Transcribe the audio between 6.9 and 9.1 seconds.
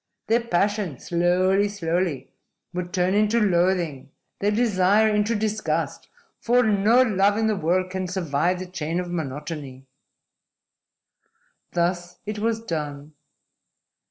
love in the world can survive the chain